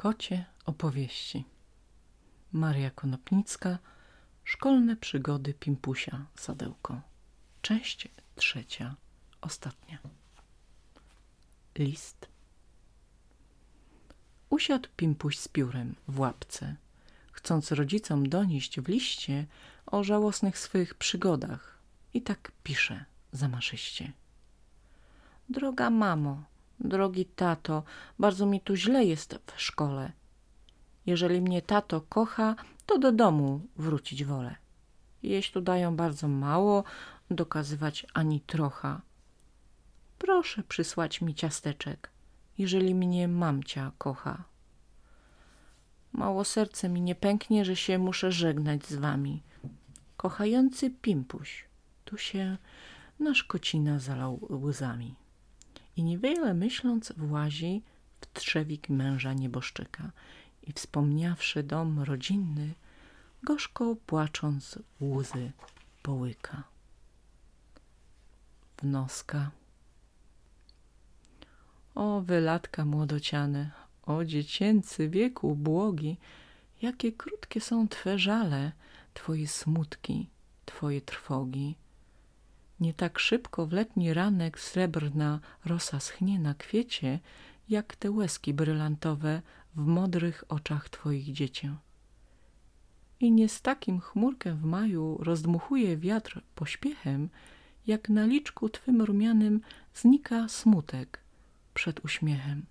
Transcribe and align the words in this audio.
Kocie 0.00 0.44
opowieści. 0.64 1.44
Maria 2.52 2.90
Konopnicka 2.90 3.78
Szkolne 4.44 4.96
przygody 4.96 5.54
Pimpusia 5.54 6.26
Sadełko. 6.34 7.00
Część 7.62 8.08
trzecia, 8.36 8.96
ostatnia. 9.40 9.98
List. 11.78 12.28
Usiadł 14.50 14.88
Pimpuś 14.96 15.38
z 15.38 15.48
piórem 15.48 15.94
w 16.08 16.20
łapce, 16.20 16.76
chcąc 17.32 17.72
rodzicom 17.72 18.28
donieść 18.28 18.80
w 18.80 18.88
liście 18.88 19.46
o 19.86 20.04
żałosnych 20.04 20.58
swych 20.58 20.94
przygodach. 20.94 21.78
I 22.14 22.22
tak 22.22 22.52
pisze 22.62 23.04
zamaszyście. 23.32 24.12
Droga 25.48 25.90
mamo, 25.90 26.44
drogi 26.80 27.24
tato, 27.24 27.82
bardzo 28.18 28.46
mi 28.46 28.60
tu 28.60 28.76
źle 28.76 29.04
jest 29.04 29.38
w 29.46 29.60
szkole. 29.60 30.12
Jeżeli 31.06 31.40
mnie 31.40 31.62
tato 31.62 32.00
kocha, 32.00 32.56
to 32.86 32.98
do 32.98 33.12
domu 33.12 33.60
wrócić 33.76 34.24
wolę. 34.24 34.56
Jeść 35.22 35.52
tu 35.52 35.60
dają 35.60 35.96
bardzo 35.96 36.28
mało, 36.28 36.84
dokazywać 37.30 38.06
ani 38.14 38.40
trocha. 38.40 39.00
Proszę 40.18 40.62
przysłać 40.62 41.20
mi 41.20 41.34
ciasteczek, 41.34 42.10
jeżeli 42.58 42.94
mnie 42.94 43.28
mamcia 43.28 43.92
kocha. 43.98 44.44
Mało 46.12 46.44
serce 46.44 46.88
mi 46.88 47.00
nie 47.02 47.14
pęknie, 47.14 47.64
że 47.64 47.76
się 47.76 47.98
muszę 47.98 48.32
żegnać 48.32 48.86
z 48.86 48.94
wami. 48.94 49.42
Kochający 50.16 50.90
Pimpuś, 50.90 51.64
tu 52.04 52.18
się 52.18 52.56
nasz 53.18 53.44
kocina 53.44 53.98
zalał 53.98 54.40
łzami 54.50 55.14
i 56.00 56.04
niewiele 56.04 56.54
myśląc 56.54 57.12
włazi 57.16 57.82
w 58.20 58.32
trzewik 58.32 58.88
męża 58.88 59.32
nieboszczyka 59.32 60.10
i 60.62 60.72
wspomniawszy 60.72 61.62
dom 61.62 62.00
rodzinny, 62.00 62.74
gorzko 63.42 63.96
płacząc 64.06 64.78
łzy 65.00 65.52
połyka. 66.02 66.62
Wnoska 68.82 69.50
O 71.94 72.20
wylatka 72.20 72.84
młodociane, 72.84 73.70
o 74.02 74.24
dziecięcy 74.24 75.08
wieku 75.08 75.56
błogi, 75.56 76.16
jakie 76.82 77.12
krótkie 77.12 77.60
są 77.60 77.88
Twe 77.88 78.18
żale, 78.18 78.72
Twoje 79.14 79.48
smutki, 79.48 80.28
Twoje 80.66 81.00
trwogi. 81.00 81.76
Nie 82.80 82.94
tak 82.94 83.18
szybko 83.18 83.66
w 83.66 83.72
letni 83.72 84.14
ranek 84.14 84.60
srebrna 84.60 85.40
rosa 85.64 86.00
schnie 86.00 86.38
na 86.38 86.54
kwiecie, 86.54 87.18
jak 87.68 87.96
te 87.96 88.10
łezki 88.10 88.54
brylantowe 88.54 89.42
w 89.74 89.86
modrych 89.86 90.44
oczach 90.48 90.88
twoich 90.88 91.32
dziecię. 91.32 91.76
I 93.20 93.32
nie 93.32 93.48
z 93.48 93.62
takim 93.62 94.00
chmurkiem 94.00 94.56
w 94.56 94.64
maju 94.64 95.18
rozdmuchuje 95.20 95.96
wiatr 95.96 96.42
pośpiechem, 96.54 97.28
jak 97.86 98.08
na 98.08 98.26
liczku 98.26 98.68
twym 98.68 99.02
rumianym 99.02 99.60
znika 99.94 100.48
smutek 100.48 101.20
przed 101.74 102.04
uśmiechem. 102.04 102.66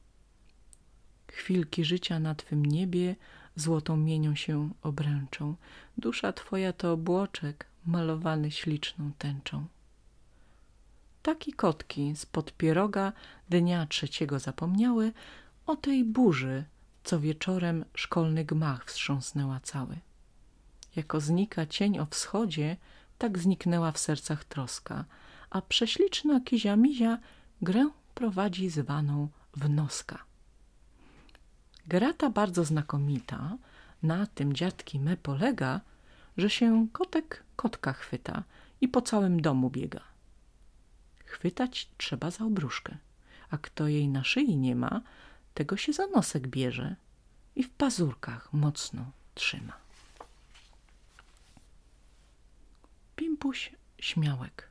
Chwilki 1.31 1.85
życia 1.85 2.19
na 2.19 2.35
twym 2.35 2.65
niebie 2.65 3.15
złotą 3.55 3.97
mienią 3.97 4.35
się 4.35 4.69
obręczą, 4.81 5.55
dusza 5.97 6.33
twoja 6.33 6.73
to 6.73 6.93
obłoczek 6.93 7.65
malowany 7.85 8.51
śliczną 8.51 9.11
tęczą. 9.17 9.65
Taki 11.21 11.53
kotki 11.53 12.15
spod 12.15 12.51
pieroga 12.51 13.13
dnia 13.49 13.85
trzeciego 13.85 14.39
zapomniały 14.39 15.11
o 15.65 15.75
tej 15.75 16.05
burzy, 16.05 16.63
co 17.03 17.19
wieczorem 17.19 17.85
szkolny 17.95 18.45
gmach 18.45 18.85
wstrząsnęła 18.85 19.59
cały. 19.59 19.97
Jako 20.95 21.19
znika 21.19 21.65
cień 21.65 21.99
o 21.99 22.05
wschodzie, 22.05 22.77
tak 23.17 23.39
zniknęła 23.39 23.91
w 23.91 23.99
sercach 23.99 24.43
troska, 24.43 25.05
a 25.49 25.61
prześliczna 25.61 26.39
kizia 26.39 26.75
mizia 26.75 27.17
grę 27.61 27.89
prowadzi 28.15 28.69
zwaną 28.69 29.27
wnoska. 29.55 30.23
Gra 31.87 32.13
ta 32.13 32.29
bardzo 32.29 32.65
znakomita, 32.65 33.57
na 34.03 34.25
tym 34.25 34.53
dziadki 34.53 34.99
me 34.99 35.17
polega, 35.17 35.81
że 36.37 36.49
się 36.49 36.87
kotek 36.91 37.43
kotka 37.55 37.93
chwyta 37.93 38.43
i 38.81 38.87
po 38.87 39.01
całym 39.01 39.41
domu 39.41 39.69
biega. 39.69 40.01
Chwytać 41.39 41.89
trzeba 41.97 42.31
za 42.31 42.45
obruszkę, 42.45 42.97
a 43.49 43.57
kto 43.57 43.87
jej 43.87 44.07
na 44.07 44.23
szyi 44.23 44.57
nie 44.57 44.75
ma, 44.75 45.01
tego 45.53 45.77
się 45.77 45.93
za 45.93 46.07
nosek 46.07 46.47
bierze 46.47 46.95
i 47.55 47.63
w 47.63 47.69
pazurkach 47.69 48.53
mocno 48.53 49.11
trzyma. 49.35 49.77
Pimpuś 53.15 53.71
Śmiałek 53.99 54.69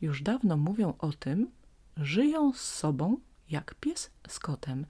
Już 0.00 0.22
dawno 0.22 0.56
mówią 0.56 0.94
o 0.98 1.12
tym, 1.12 1.50
żyją 1.96 2.52
z 2.52 2.60
sobą 2.60 3.20
jak 3.50 3.74
pies 3.74 4.10
z 4.28 4.38
kotem, 4.38 4.86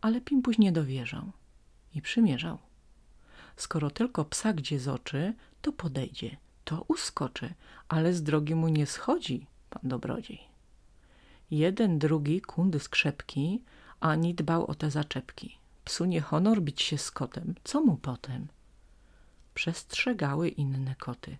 ale 0.00 0.20
Pimpuś 0.20 0.58
nie 0.58 0.72
dowierzał 0.72 1.32
i 1.94 2.02
przymierzał. 2.02 2.58
Skoro 3.56 3.90
tylko 3.90 4.24
psa 4.24 4.52
gdzie 4.52 4.80
z 4.80 4.88
oczy, 4.88 5.34
to 5.62 5.72
podejdzie, 5.72 6.36
to 6.64 6.84
uskoczy, 6.88 7.54
ale 7.88 8.14
z 8.14 8.22
drogi 8.22 8.54
mu 8.54 8.68
nie 8.68 8.86
schodzi, 8.86 9.46
pan 9.70 9.82
dobrodziej. 9.84 10.40
Jeden, 11.50 11.98
drugi 11.98 12.40
kundy 12.40 12.80
skrzepki, 12.80 13.62
ani 14.00 14.34
dbał 14.34 14.66
o 14.66 14.74
te 14.74 14.90
zaczepki. 14.90 15.58
Psu 15.84 16.04
nie 16.04 16.20
honor 16.20 16.62
bić 16.62 16.82
się 16.82 16.98
z 16.98 17.10
kotem, 17.10 17.54
co 17.64 17.80
mu 17.80 17.96
potem? 17.96 18.48
Przestrzegały 19.54 20.48
inne 20.48 20.94
koty. 20.94 21.36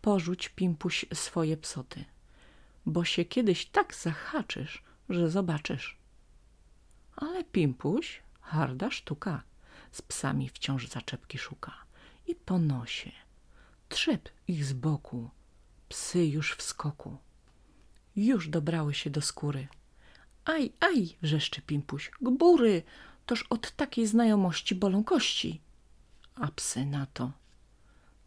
Porzuć, 0.00 0.48
pimpuś, 0.48 1.06
swoje 1.14 1.56
psoty, 1.56 2.04
bo 2.86 3.04
się 3.04 3.24
kiedyś 3.24 3.66
tak 3.66 3.94
zahaczysz, 3.94 4.82
że 5.08 5.30
zobaczysz. 5.30 5.98
Ale 7.16 7.44
pimpuś, 7.44 8.22
harda 8.40 8.90
sztuka, 8.90 9.42
z 9.92 10.02
psami 10.02 10.48
wciąż 10.48 10.88
zaczepki 10.88 11.38
szuka 11.38 11.72
i 12.26 12.34
po 12.34 12.58
nosie 12.58 13.10
trzep 13.92 14.28
ich 14.48 14.64
z 14.64 14.72
boku. 14.72 15.30
Psy 15.88 16.26
już 16.26 16.54
w 16.56 16.62
skoku. 16.62 17.16
Już 18.16 18.48
dobrały 18.48 18.94
się 18.94 19.10
do 19.10 19.20
skóry. 19.20 19.68
Aj, 20.44 20.72
aj, 20.80 21.16
wrzeszczy 21.22 21.62
Pimpuś, 21.62 22.10
gbury, 22.20 22.82
toż 23.26 23.42
od 23.42 23.70
takiej 23.70 24.06
znajomości 24.06 24.74
bolą 24.74 25.04
kości. 25.04 25.60
A 26.34 26.48
psy 26.48 26.86
na 26.86 27.06
to. 27.06 27.32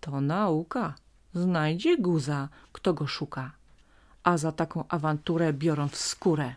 To 0.01 0.21
nauka. 0.21 0.95
Znajdzie 1.33 1.97
guza, 1.97 2.49
kto 2.71 2.93
go 2.93 3.07
szuka. 3.07 3.51
A 4.23 4.37
za 4.37 4.51
taką 4.51 4.87
awanturę 4.87 5.53
biorą 5.53 5.87
w 5.87 5.97
skórę. 5.97 6.55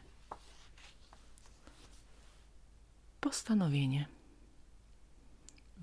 Postanowienie. 3.21 4.07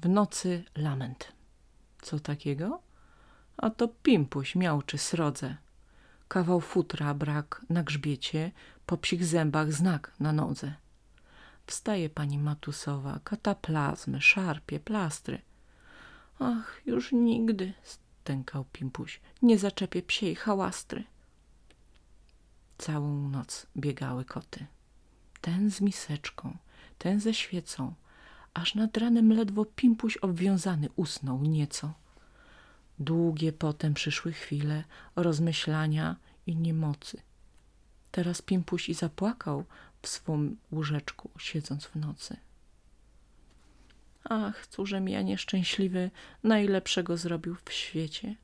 W 0.02 0.10
nocy 0.10 0.64
lament. 0.76 1.32
Co 2.02 2.20
takiego? 2.20 2.85
A 3.58 3.70
to 3.70 3.88
pimpuś 3.88 4.56
miałczy 4.56 4.98
srodze. 4.98 5.56
Kawał 6.28 6.62
futra 6.62 7.14
brak 7.14 7.66
na 7.70 7.84
grzbiecie, 7.84 8.52
po 8.86 8.98
psich 8.98 9.26
zębach 9.26 9.74
znak 9.74 10.12
na 10.20 10.34
nodze. 10.34 10.74
Wstaje 11.68 12.10
pani 12.10 12.38
Matusowa, 12.38 13.20
kataplazmy, 13.24 14.22
szarpie, 14.22 14.80
plastry. 14.80 15.42
Ach, 16.40 16.82
już 16.86 17.12
nigdy, 17.12 17.74
stękał 17.84 18.66
Pimpuś, 18.72 19.22
nie 19.42 19.58
zaczepię 19.58 20.02
psiej 20.02 20.36
hałastry. 20.36 21.04
Całą 22.78 23.30
noc 23.30 23.68
biegały 23.78 24.26
koty. 24.26 24.66
Ten 25.42 25.72
z 25.72 25.82
miseczką, 25.82 26.58
ten 26.98 27.20
ze 27.20 27.34
świecą, 27.34 27.94
aż 28.54 28.76
nad 28.76 28.98
ranem 28.98 29.34
ledwo 29.34 29.66
Pimpuś 29.66 30.18
obwiązany 30.18 30.90
usnął 30.96 31.42
nieco. 31.42 31.94
Długie 33.00 33.54
potem 33.54 33.94
przyszły 33.94 34.34
chwile 34.34 34.84
rozmyślania 35.16 36.16
i 36.48 36.56
niemocy. 36.56 37.22
Teraz 38.12 38.42
Pimpuś 38.42 38.90
i 38.90 38.94
zapłakał 38.94 39.66
w 40.02 40.08
swym 40.08 40.58
łóżeczku, 40.72 41.30
siedząc 41.38 41.86
w 41.86 41.96
nocy. 41.96 42.38
Ach, 44.24 44.68
cóżem 44.68 45.10
ja 45.10 45.22
nieszczęśliwy 45.22 46.12
najlepszego 46.44 47.18
zrobił 47.18 47.56
w 47.66 47.74
świecie. 47.74 48.36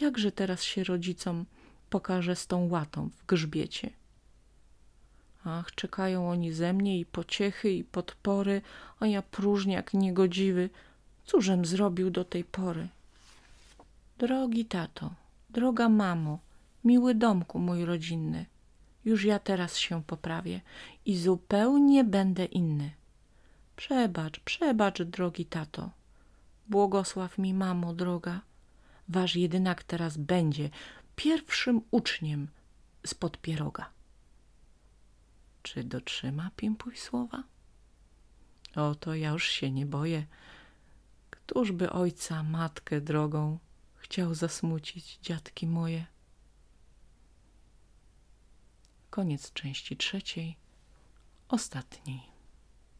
Jakże 0.00 0.32
teraz 0.32 0.62
się 0.62 0.84
rodzicom 0.84 1.44
pokaże 1.90 2.36
z 2.36 2.46
tą 2.46 2.68
łatą 2.68 3.10
w 3.16 3.26
grzbiecie? 3.26 3.90
Ach, 5.44 5.74
czekają 5.74 6.30
oni 6.30 6.52
ze 6.52 6.72
mnie 6.72 7.00
i 7.00 7.06
pociechy, 7.06 7.70
i 7.70 7.84
podpory, 7.84 8.62
a 9.00 9.06
ja 9.06 9.22
próżniak 9.22 9.94
niegodziwy, 9.94 10.70
cóżem 11.24 11.64
zrobił 11.64 12.10
do 12.10 12.24
tej 12.24 12.44
pory? 12.44 12.88
Drogi 14.18 14.64
tato, 14.64 15.14
droga 15.50 15.88
mamo, 15.88 16.38
miły 16.84 17.14
domku 17.14 17.58
mój 17.58 17.84
rodzinny, 17.84 18.46
Już 19.04 19.24
ja 19.24 19.38
teraz 19.38 19.76
się 19.76 20.02
poprawię 20.02 20.60
i 21.04 21.18
zupełnie 21.18 22.04
będę 22.04 22.44
inny. 22.44 22.90
Przebacz, 23.76 24.40
przebacz, 24.40 25.02
drogi 25.02 25.46
tato. 25.46 25.90
Błogosław 26.68 27.38
mi, 27.38 27.54
mamo 27.54 27.94
droga. 27.94 28.40
Wasz 29.08 29.36
jedynak 29.36 29.84
teraz 29.84 30.16
będzie 30.16 30.70
pierwszym 31.16 31.80
uczniem 31.90 32.48
spod 33.06 33.38
pieroga. 33.38 33.90
Czy 35.62 35.84
dotrzyma 35.84 36.50
Pimpuj 36.56 36.96
słowa? 36.96 37.42
Oto 38.74 39.14
ja 39.14 39.30
już 39.30 39.50
się 39.50 39.70
nie 39.70 39.86
boję. 39.86 40.26
Któż 41.30 41.72
by 41.72 41.90
ojca, 41.90 42.42
matkę 42.42 43.00
drogą 43.00 43.58
chciał 43.98 44.34
zasmucić, 44.34 45.18
dziadki 45.22 45.66
moje? 45.66 46.06
Koniec 49.10 49.52
części 49.52 49.96
trzeciej, 49.96 50.56
ostatniej. 51.48 52.37